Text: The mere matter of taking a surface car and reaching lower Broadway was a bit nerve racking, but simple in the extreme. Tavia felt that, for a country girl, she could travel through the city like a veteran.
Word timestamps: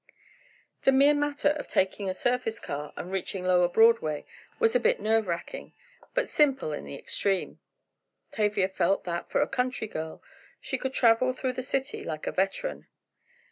The 0.81 0.91
mere 0.91 1.13
matter 1.13 1.49
of 1.49 1.67
taking 1.67 2.09
a 2.09 2.15
surface 2.15 2.59
car 2.59 2.91
and 2.97 3.11
reaching 3.11 3.43
lower 3.45 3.67
Broadway 3.67 4.25
was 4.57 4.75
a 4.75 4.79
bit 4.79 4.99
nerve 4.99 5.27
racking, 5.27 5.73
but 6.15 6.27
simple 6.27 6.73
in 6.73 6.85
the 6.85 6.97
extreme. 6.97 7.59
Tavia 8.31 8.67
felt 8.67 9.03
that, 9.03 9.29
for 9.29 9.43
a 9.43 9.47
country 9.47 9.87
girl, 9.87 10.23
she 10.59 10.79
could 10.79 10.95
travel 10.95 11.33
through 11.33 11.53
the 11.53 11.61
city 11.61 12.03
like 12.03 12.25
a 12.25 12.31
veteran. 12.31 12.87